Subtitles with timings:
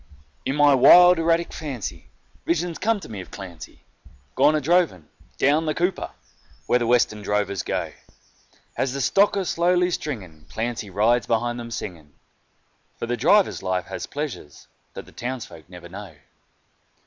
[0.47, 2.09] In my wild erratic fancy
[2.47, 3.83] visions come to me of Clancy
[4.33, 6.09] Gone a droving "down the Cooper"
[6.65, 7.93] where the Western drovers go;
[8.75, 12.13] As the stock are slowly stringing, Clancy rides behind them singing,
[12.97, 16.15] For the drover's life has pleasures that the townsfolk never know.